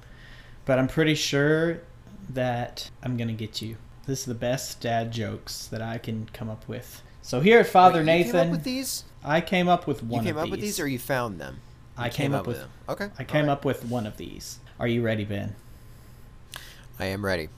[0.64, 1.80] But I'm pretty sure
[2.28, 3.76] that I'm going to get you.
[4.06, 7.02] This is the best dad jokes that I can come up with.
[7.22, 9.04] So here at Father Wait, you came Nathan, up with these?
[9.24, 11.60] I came up with one you came of up with these or you found them?
[11.96, 12.70] I You came up with them.
[12.88, 13.10] Okay.
[13.18, 13.58] I came alright.
[13.58, 14.58] up with one of these.
[14.80, 15.54] Are you ready, Ben?
[16.98, 17.48] I am ready.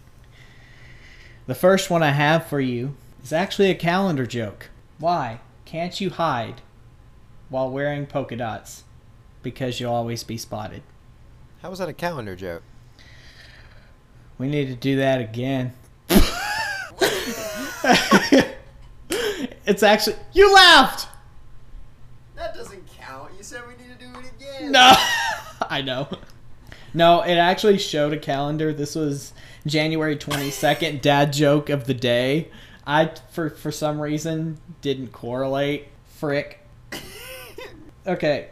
[1.46, 4.68] The first one I have for you is actually a calendar joke.
[4.98, 6.60] Why can't you hide
[7.48, 8.84] while wearing polka dots?
[9.42, 10.82] Because you'll always be spotted.
[11.62, 12.62] How was that a calendar joke?
[14.36, 15.72] We need to do that again.
[19.66, 21.08] it's actually you laughed.
[22.36, 23.32] That doesn't count.
[23.36, 24.72] You said we need to do it again.
[24.72, 24.92] No,
[25.68, 26.08] I know.
[26.92, 28.72] No, it actually showed a calendar.
[28.72, 29.32] This was
[29.66, 31.00] January twenty second.
[31.02, 32.48] Dad joke of the day.
[32.86, 35.88] I for for some reason didn't correlate.
[36.06, 36.60] Frick.
[38.06, 38.48] Okay.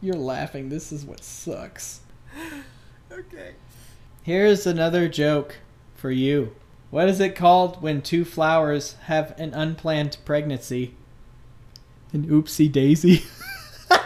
[0.00, 0.68] You're laughing.
[0.70, 2.00] This is what sucks.
[3.12, 3.52] okay.
[4.24, 5.54] Here's another joke
[5.94, 6.52] for you.
[6.94, 10.94] What is it called when two flowers have an unplanned pregnancy?
[12.12, 13.24] An oopsie daisy.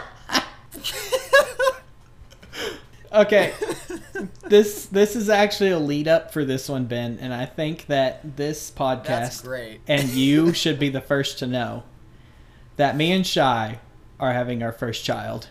[3.13, 3.53] okay.
[4.47, 8.37] This this is actually a lead up for this one, Ben, and I think that
[8.37, 9.81] this podcast great.
[9.87, 11.83] and you should be the first to know
[12.77, 13.77] that me and Shy
[14.19, 15.49] are having our first child.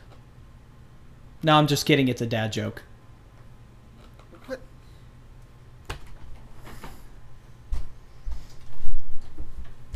[1.44, 2.08] No, I'm just kidding.
[2.08, 2.82] It's a dad joke.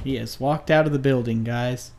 [0.04, 1.92] He has walked out of the building, guys.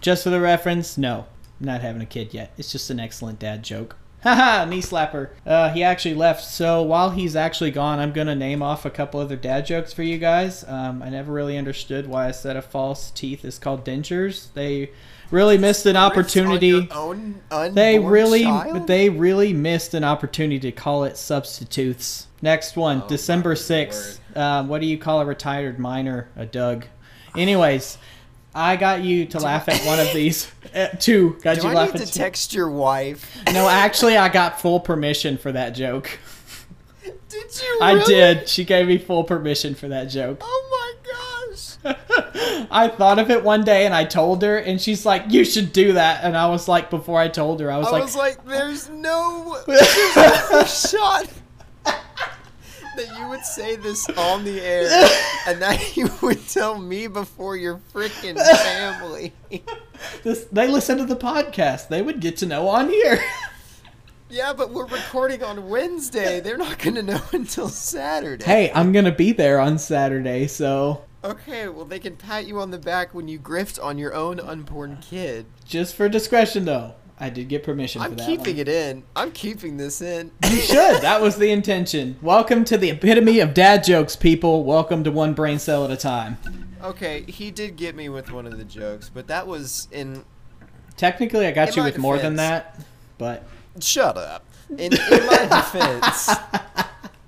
[0.00, 1.26] Just for the reference, no,
[1.60, 2.52] I'm not having a kid yet.
[2.58, 3.96] It's just an excellent dad joke.
[4.22, 5.30] Haha, knee slapper.
[5.46, 9.18] Uh, he actually left, so while he's actually gone, I'm gonna name off a couple
[9.20, 10.64] other dad jokes for you guys.
[10.68, 14.52] Um, I never really understood why a set of false teeth is called dentures.
[14.54, 14.90] They
[15.32, 16.88] really missed an opportunity.
[16.92, 17.40] Own
[17.72, 18.86] They really, child?
[18.86, 22.26] they really missed an opportunity to call it substitutes.
[22.40, 24.20] Next one, Oh, December sixth.
[24.36, 26.28] Um, what do you call a retired miner?
[26.36, 26.86] A Doug.
[27.36, 27.98] Anyways,
[28.54, 30.50] I got you to laugh at one of these.
[30.74, 32.18] Uh, two got Do you I laugh need at to two.
[32.18, 33.30] text your wife?
[33.52, 36.18] No, actually, I got full permission for that joke.
[37.28, 37.78] Did you?
[37.80, 38.46] I did.
[38.48, 40.38] She gave me full permission for that joke.
[40.42, 41.76] Oh my gosh.
[42.70, 45.72] I thought of it one day and I told her, and she's like, "You should
[45.72, 48.16] do that." And I was like, before I told her, I was I like, was
[48.16, 51.26] like, there's no, there's no shot
[52.96, 55.08] that you would say this on the air
[55.46, 59.32] and that you would tell me before your freaking family.
[60.22, 61.88] this, "They listen to the podcast.
[61.88, 63.22] They would get to know on here."
[64.30, 66.40] Yeah, but we're recording on Wednesday.
[66.40, 68.42] They're not going to know until Saturday.
[68.42, 72.70] hey, I'm gonna be there on Saturday, so Okay, well, they can pat you on
[72.70, 75.44] the back when you grift on your own unborn kid.
[75.66, 78.20] just for discretion, though, I did get permission for that.
[78.20, 78.60] I'm keeping one.
[78.62, 79.04] it in.
[79.14, 80.32] I'm keeping this in.
[80.42, 81.02] You should.
[81.02, 82.16] That was the intention.
[82.20, 84.64] Welcome to the epitome of dad jokes, people.
[84.64, 86.36] Welcome to one brain cell at a time.
[86.82, 90.24] Okay, he did get me with one of the jokes, but that was in.
[90.96, 92.80] Technically, I got you with more than that,
[93.18, 93.44] but
[93.80, 94.44] Shut up.
[94.70, 96.28] In, in my defense,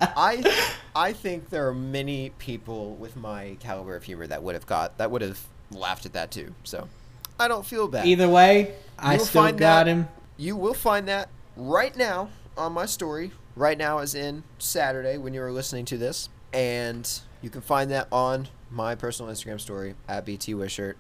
[0.00, 4.66] I I think there are many people with my caliber of humor that would have
[4.66, 6.52] got that would have laughed at that too.
[6.64, 6.88] So
[7.38, 8.06] I don't feel bad.
[8.06, 10.08] either way, I will still got that- him.
[10.36, 13.32] You will find that right now on my story.
[13.56, 17.08] Right now, as in Saturday when you are listening to this, and
[17.40, 20.96] you can find that on my personal Instagram story at BT Wishart.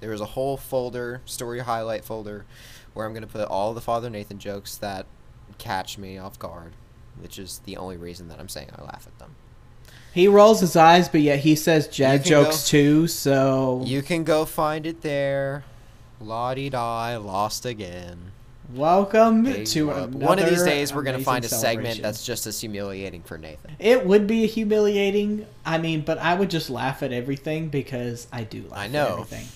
[0.00, 2.46] There is a whole folder, story highlight folder,
[2.94, 5.04] where I'm going to put all the Father Nathan jokes that
[5.58, 6.72] catch me off guard,
[7.20, 9.34] which is the only reason that I'm saying I laugh at them.
[10.14, 13.06] He rolls his eyes, but yet he says dad jokes go- too.
[13.08, 15.64] So You can go find it there.
[16.20, 18.32] La di da, lost again.
[18.74, 19.96] welcome Big to whoop.
[19.96, 23.38] another One of these days, we're gonna find a segment that's just as humiliating for
[23.38, 23.76] Nathan.
[23.78, 25.46] It would be humiliating.
[25.64, 28.90] I mean, but I would just laugh at everything because I do laugh I at
[28.90, 29.12] know.
[29.12, 29.46] everything.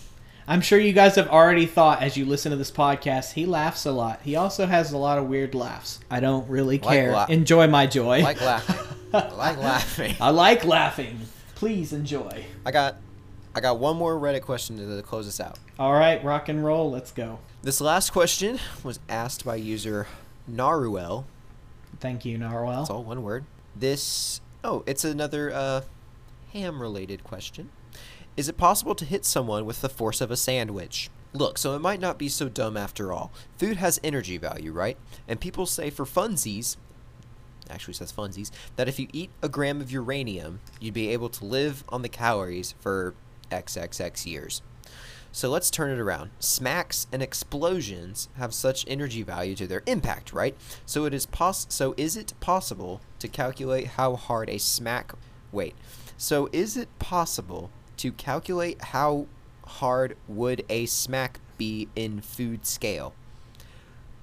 [0.47, 3.85] I'm sure you guys have already thought as you listen to this podcast, he laughs
[3.87, 4.21] a lot.
[4.25, 6.01] He also has a lot of weird laughs.
[6.11, 7.13] I don't really Like care.
[7.13, 8.19] la- enjoy my joy.
[8.19, 8.97] I like laughing.
[9.15, 10.17] I like laughing.
[10.21, 11.21] I like laughing.
[11.55, 12.45] Please enjoy.
[12.67, 12.97] I got,
[13.55, 15.59] I got one more Reddit question to, close this out.
[15.79, 16.91] All right, rock and roll.
[16.91, 17.39] Let's go.
[17.63, 20.07] This last question was asked by user
[20.51, 21.25] Naruel.
[22.01, 22.81] Thank you, Narwhal.
[22.83, 23.45] It's all one word.
[23.77, 25.83] This, oh, it's another uh,
[26.53, 27.71] ham-related question.
[28.37, 31.11] Is it possible to hit someone with the force of a sandwich?
[31.35, 33.33] Look, so it might not be so dumb after all.
[33.59, 34.97] Food has energy value, right?
[35.29, 36.77] And people say for funsies,
[37.71, 41.45] actually says funsies, that if you eat a gram of uranium, you'd be able to
[41.45, 43.15] live on the calories for
[43.53, 44.63] XXX years.
[45.31, 46.31] So let's turn it around.
[46.41, 50.57] Smacks and explosions have such energy value to their impact, right?
[50.85, 55.15] So it is pos- so is it possible to calculate how hard a smack
[55.53, 55.75] wait.
[56.17, 59.27] So is it possible to calculate how
[59.65, 63.15] hard would a smack be in food scale?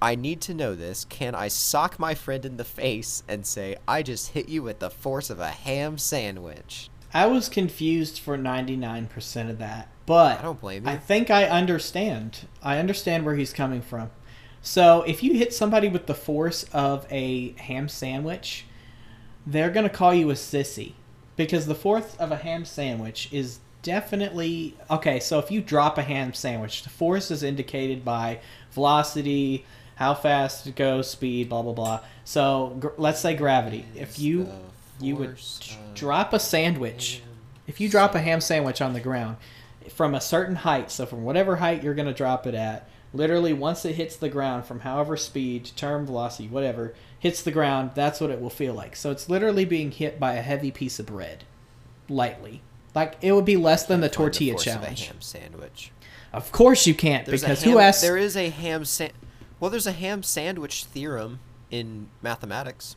[0.02, 1.04] I need to know this.
[1.04, 4.78] Can I sock my friend in the face and say, I just hit you with
[4.78, 6.88] the force of a ham sandwich?
[7.12, 10.90] I was confused for 99% of that, but I don't blame you.
[10.90, 12.46] I think I understand.
[12.62, 14.10] I understand where he's coming from.
[14.62, 18.66] So, if you hit somebody with the force of a ham sandwich,
[19.46, 20.92] they're going to call you a sissy
[21.36, 25.20] because the force of a ham sandwich is definitely okay.
[25.20, 28.40] So if you drop a ham sandwich, the force is indicated by
[28.72, 29.64] velocity,
[29.96, 32.00] how fast it goes, speed, blah blah blah.
[32.24, 33.86] So gr- let's say gravity.
[33.94, 34.48] If you
[35.00, 37.22] you would force uh, drop a sandwich,
[37.66, 39.36] if you drop a ham sandwich on the ground
[39.88, 43.52] from a certain height, so from whatever height you're going to drop it at, literally
[43.52, 48.20] once it hits the ground from however speed, term velocity, whatever, hits the ground, that's
[48.20, 48.96] what it will feel like.
[48.96, 51.44] So it's literally being hit by a heavy piece of bread,
[52.08, 52.62] lightly.
[52.94, 55.06] Like it would be less than the tortilla force of a challenge.
[55.06, 55.92] ham sandwich.
[56.32, 58.02] Of course you can't There's because ham- who asked?
[58.02, 59.12] There is a ham san-
[59.58, 62.96] Well, there's a ham sandwich theorem in mathematics.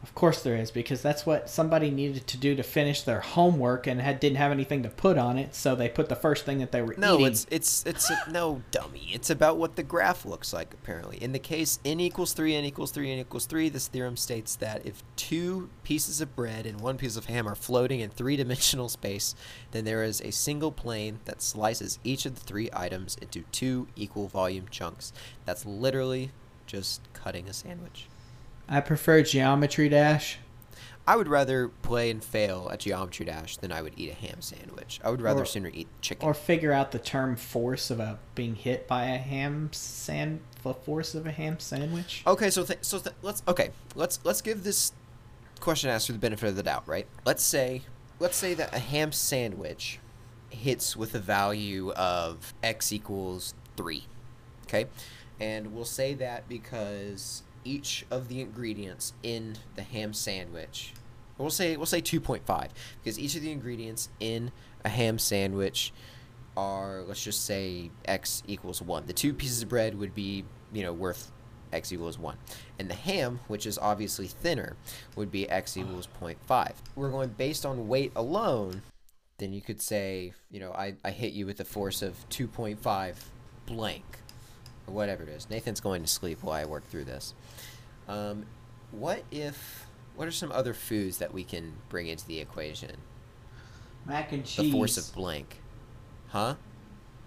[0.00, 3.88] Of course there is because that's what somebody needed to do to finish their homework
[3.88, 6.58] and had didn't have anything to put on it, so they put the first thing
[6.58, 7.26] that they were No, eating.
[7.26, 9.10] it's it's it's a, no dummy.
[9.12, 10.72] It's about what the graph looks like.
[10.72, 14.16] Apparently, in the case n equals three, n equals three, n equals three, this theorem
[14.16, 18.08] states that if two pieces of bread and one piece of ham are floating in
[18.10, 19.34] three-dimensional space,
[19.72, 23.88] then there is a single plane that slices each of the three items into two
[23.96, 25.12] equal volume chunks.
[25.44, 26.30] That's literally
[26.66, 28.06] just cutting a sandwich.
[28.68, 30.38] I prefer Geometry Dash.
[31.06, 34.42] I would rather play and fail at Geometry Dash than I would eat a ham
[34.42, 35.00] sandwich.
[35.02, 36.26] I would rather Or- sooner eat chicken.
[36.28, 40.74] or figure out the term force of a being hit by a ham sand the
[40.74, 44.64] force of a ham sandwich Okay, so th- so th- let's okay let's let's give
[44.64, 44.92] this
[45.60, 47.06] question asker the benefit of the doubt, right?
[47.24, 47.82] Let's say
[48.18, 50.00] let's say that a ham sandwich
[50.50, 54.04] hits with a value of x equals three,
[54.66, 54.86] okay,
[55.40, 60.92] and we'll say that because each of the ingredients in the ham sandwich,
[61.38, 62.70] we'll say we'll say two point five
[63.02, 64.50] because each of the ingredients in
[64.84, 65.92] a ham sandwich
[66.56, 70.82] are let's just say x equals 1 the two pieces of bread would be you
[70.82, 71.30] know worth
[71.72, 72.36] x equals 1
[72.78, 74.76] and the ham which is obviously thinner
[75.14, 78.82] would be x equals 0.5 we're going based on weight alone
[79.38, 83.14] then you could say you know i, I hit you with a force of 2.5
[83.66, 84.04] blank
[84.88, 85.48] or whatever it is.
[85.50, 87.34] Nathan's going to sleep while i work through this.
[88.08, 88.46] Um,
[88.90, 92.96] what if what are some other foods that we can bring into the equation?
[94.06, 94.56] Mac and cheese.
[94.64, 95.60] the force of blank.
[96.28, 96.56] Huh?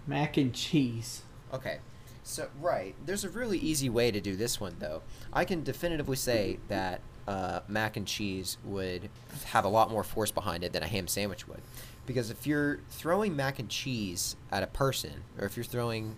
[0.08, 1.22] Mac and cheese.
[1.54, 1.80] Okay.
[2.24, 5.02] So right, there's a really easy way to do this one though.
[5.34, 9.10] I can definitively say that uh, mac and cheese would
[9.46, 11.62] have a lot more force behind it than a ham sandwich would,
[12.06, 16.16] because if you're throwing mac and cheese at a person, or if you're throwing,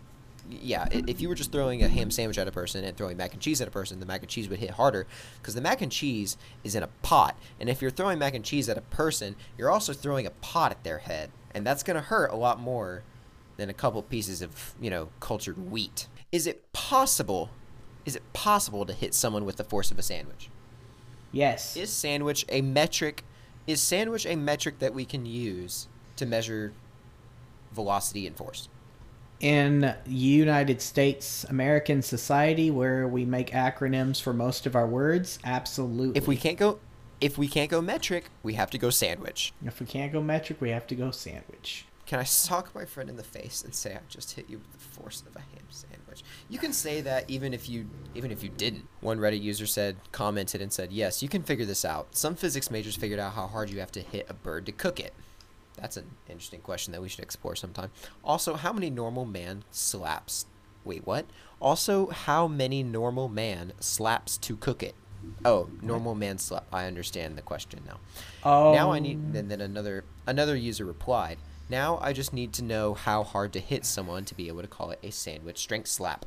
[0.50, 3.34] yeah, if you were just throwing a ham sandwich at a person and throwing mac
[3.34, 5.08] and cheese at a person, the mac and cheese would hit harder,
[5.42, 8.46] because the mac and cheese is in a pot, and if you're throwing mac and
[8.46, 12.02] cheese at a person, you're also throwing a pot at their head, and that's gonna
[12.02, 13.04] hurt a lot more
[13.58, 16.08] than a couple pieces of, you know, cultured wheat.
[16.32, 17.50] Is it possible?
[18.06, 20.50] Is it possible to hit someone with the force of a sandwich?
[21.32, 23.24] yes Is sandwich a metric?
[23.66, 26.74] Is sandwich a metric that we can use to measure
[27.72, 28.70] velocity and force?
[29.44, 36.18] In united states american society where we make acronyms for most of our words absolutely
[36.18, 36.80] If we can't go
[37.22, 39.54] if we can't go metric, we have to go sandwich.
[39.66, 43.10] if we can't go metric we have to go sandwich Can I sock my friend
[43.10, 45.68] in the face and say I just hit you with the force of a ham
[45.70, 46.24] sandwich?
[46.50, 48.86] You can say that even if you even if you didn't.
[49.02, 52.16] One Reddit user said commented and said, "Yes, you can figure this out.
[52.16, 55.00] Some physics majors figured out how hard you have to hit a bird to cook
[55.00, 55.14] it."
[55.78, 57.92] That's an interesting question that we should explore sometime.
[58.24, 60.46] Also, how many normal man slaps?
[60.84, 61.26] Wait, what?
[61.60, 64.96] Also, how many normal man slaps to cook it?
[65.46, 66.66] Oh, normal man slap.
[66.72, 68.00] I understand the question now.
[68.44, 69.18] oh Now I need.
[69.34, 71.38] And then another another user replied.
[71.70, 74.68] Now I just need to know how hard to hit someone to be able to
[74.68, 76.26] call it a sandwich strength slap.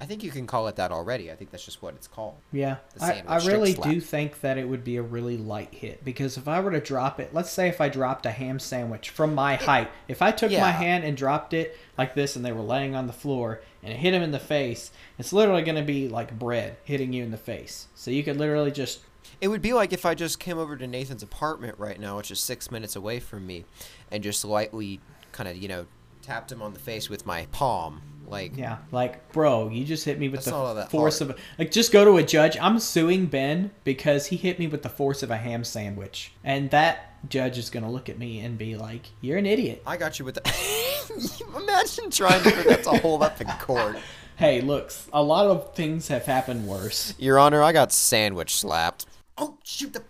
[0.00, 1.30] I think you can call it that already.
[1.30, 2.36] I think that's just what it's called.
[2.52, 6.38] Yeah, I, I really do think that it would be a really light hit because
[6.38, 9.34] if I were to drop it, let's say if I dropped a ham sandwich from
[9.34, 10.62] my height, if I took Yeah.
[10.62, 13.92] my hand and dropped it like this and they were laying on the floor and
[13.92, 17.22] it hit him in the face, it's literally going to be like bread hitting you
[17.22, 17.88] in the face.
[17.94, 19.00] So you could literally just
[19.40, 22.30] It would be like if I just came over to Nathan's apartment right now, which
[22.30, 23.66] is six minutes away from me,
[24.10, 25.00] and just lightly
[25.32, 25.84] kind of, you know,
[26.22, 28.00] tapped him on the face with my palm.
[28.30, 31.32] Like, yeah, like bro, you just hit me with That's not all the force hard.
[31.32, 32.56] of a, like just go to a judge.
[32.60, 36.70] I'm suing Ben because he hit me with the force of a ham sandwich, and
[36.70, 39.96] that judge is going to look at me and be like, "You're an idiot." I
[39.96, 41.40] got you with the.
[41.56, 43.96] Imagine trying to that to hold up in court.
[44.36, 47.12] Hey, looks, a lot of things have happened worse.
[47.18, 49.04] Your Honor, I got sandwich slapped.
[49.36, 50.02] Oh, shoot, the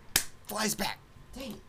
[0.46, 1.00] fly's back.
[1.36, 1.60] Dang it.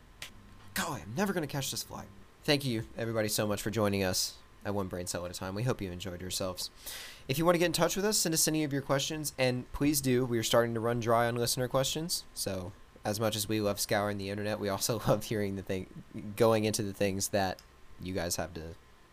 [0.76, 2.04] Golly, I'm never going to catch this fly.
[2.44, 4.36] Thank you, everybody, so much for joining us
[4.66, 5.56] at One Brain Cell at a Time.
[5.56, 6.70] We hope you enjoyed yourselves.
[7.28, 9.34] If you want to get in touch with us, send us any of your questions,
[9.38, 10.26] and please do.
[10.26, 12.72] We are starting to run dry on listener questions, so
[13.04, 15.88] as much as we love scouring the internet, we also love hearing the thing,
[16.36, 17.60] going into the things that
[18.02, 18.62] you guys have to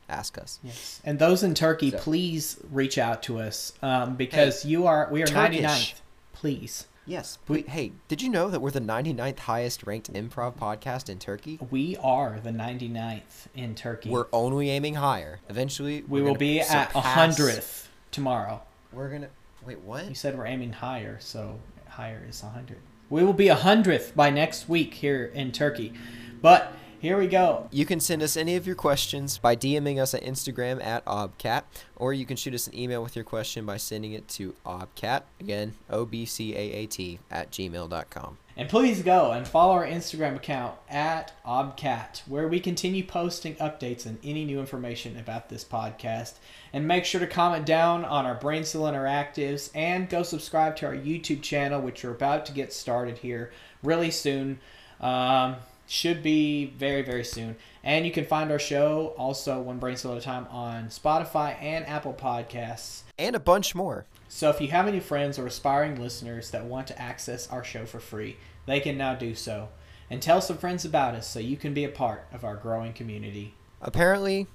[0.09, 0.59] ask us.
[0.63, 1.01] Yes.
[1.05, 5.23] And those in Turkey, So- please reach out to us um, because you are we
[5.23, 5.61] are Turkish.
[5.61, 5.95] 99th.
[6.33, 6.87] Please.
[7.09, 7.39] Yes.
[7.49, 11.59] We- hey, did you know that we're the 99th highest ranked improv podcast in Turkey?
[11.71, 14.11] We are the 99th in Turkey.
[14.11, 15.41] We're only aiming higher.
[15.49, 18.61] Eventually, we we're will be at a 100th tomorrow.
[18.93, 19.31] We're gonna
[19.65, 19.81] wait.
[19.81, 20.07] What?
[20.09, 22.77] You said we're aiming higher, so higher is 100.
[23.11, 25.95] We will be a 100th by next week here in Turkey.
[26.43, 27.69] But here we go.
[27.71, 31.63] You can send us any of your questions by DMing us at Instagram at OBCAAT,
[31.97, 35.23] or you can shoot us an email with your question by sending it to OBCAAT
[35.41, 38.39] again o b c a a t at gmail.com.
[38.57, 44.05] And please go and follow our Instagram account at OBCAAT, where we continue posting updates
[44.05, 46.35] and any new information about this podcast.
[46.73, 50.97] And make sure to comment down on our Brainstorm Interactives and go subscribe to our
[50.97, 53.53] YouTube channel, which we're about to get started here
[53.85, 54.59] really soon.
[55.01, 55.55] Um,
[55.89, 57.57] should be very, very soon.
[57.83, 61.61] And you can find our show also one brain cell at a time on Spotify
[61.63, 63.03] and Apple Podcasts.
[63.19, 64.05] And a bunch more.
[64.29, 67.87] So if you have any friends or aspiring listeners that want to access our show
[67.87, 68.37] for free,
[68.67, 69.71] they can now do so.
[70.11, 72.93] And tell some friends about us so you can be a part of our growing
[72.93, 73.55] community.
[73.81, 74.47] Apparently,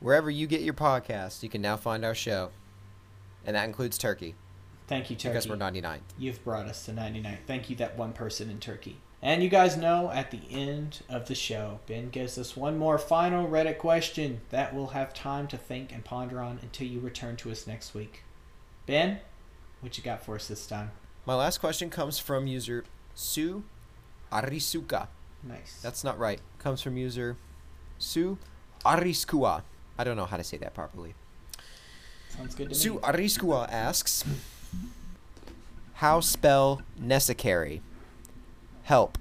[0.00, 2.50] wherever you get your podcast, you can now find our show.
[3.44, 4.34] And that includes Turkey,
[4.86, 5.32] Thank you, Turkey.
[5.32, 7.38] because we're 99 You've brought us to 99.
[7.46, 8.98] Thank you, that one person in Turkey.
[9.20, 12.98] And you guys know at the end of the show, Ben gives us one more
[12.98, 17.36] final Reddit question that we'll have time to think and ponder on until you return
[17.38, 18.22] to us next week.
[18.86, 19.18] Ben,
[19.80, 20.92] what you got for us this time?
[21.26, 23.64] My last question comes from user Su
[24.32, 25.08] Arisuka.
[25.42, 25.80] Nice.
[25.82, 26.40] That's not right.
[26.60, 27.36] Comes from user
[27.98, 28.38] Su
[28.84, 29.62] Ariskua.
[29.98, 31.14] I don't know how to say that properly.
[32.28, 33.00] Sounds good to Su me.
[33.00, 34.24] Ariskua asks,
[35.94, 37.82] "How spell necessary?
[38.88, 39.18] Help.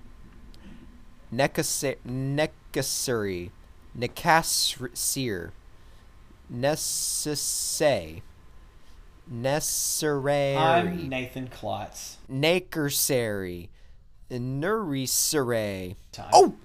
[1.30, 1.98] Necessary.
[2.06, 3.52] Necessary.
[3.94, 5.52] Necessary.
[6.50, 8.24] Necessary.
[9.30, 10.56] Necessary.
[10.56, 12.16] I'm Nathan Klotz.
[12.30, 13.70] Necessary.
[16.14, 16.30] Time.
[16.32, 16.56] Oh!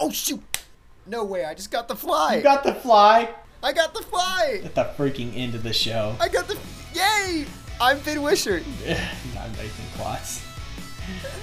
[0.00, 0.64] Oh shoot!
[1.06, 1.44] No way!
[1.44, 2.38] I just got the fly.
[2.38, 3.32] You got the fly
[3.62, 4.62] I got the fly.
[4.64, 6.16] at the freaking end of the show.
[6.18, 6.58] I got the.
[6.92, 7.46] Yay!
[7.80, 8.64] I'm Finn Wisher.
[8.88, 10.47] I'm Nathan Klotz.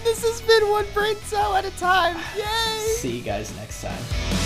[0.03, 2.18] This has been one brain cell at a time.
[2.38, 2.80] Yay!
[2.97, 4.45] See you guys next time.